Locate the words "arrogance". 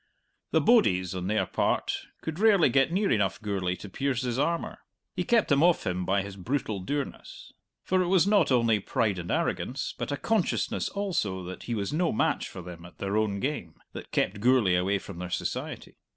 9.29-9.93